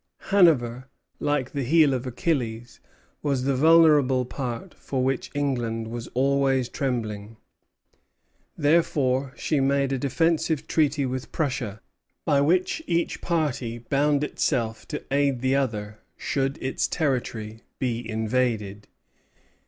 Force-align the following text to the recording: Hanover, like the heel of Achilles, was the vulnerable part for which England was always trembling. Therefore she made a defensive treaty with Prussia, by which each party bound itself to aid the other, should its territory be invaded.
Hanover, 0.33 0.87
like 1.19 1.51
the 1.51 1.61
heel 1.63 1.93
of 1.93 2.07
Achilles, 2.07 2.79
was 3.21 3.43
the 3.43 3.55
vulnerable 3.55 4.25
part 4.25 4.73
for 4.73 5.03
which 5.03 5.29
England 5.35 5.89
was 5.89 6.07
always 6.15 6.69
trembling. 6.69 7.37
Therefore 8.57 9.31
she 9.37 9.59
made 9.59 9.91
a 9.91 9.99
defensive 9.99 10.65
treaty 10.65 11.05
with 11.05 11.31
Prussia, 11.31 11.81
by 12.25 12.41
which 12.41 12.81
each 12.87 13.21
party 13.21 13.77
bound 13.77 14.23
itself 14.23 14.87
to 14.87 15.03
aid 15.11 15.41
the 15.41 15.53
other, 15.55 15.99
should 16.17 16.57
its 16.63 16.87
territory 16.87 17.61
be 17.77 18.09
invaded. 18.09 18.87